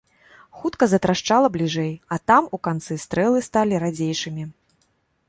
Хутка 0.59 0.85
затрашчала 0.93 1.47
бліжэй, 1.57 1.91
а 2.15 2.19
там, 2.31 2.47
у 2.57 2.61
канцы, 2.69 2.97
стрэлы 3.05 3.45
сталі 3.49 3.83
радзейшымі. 3.85 4.43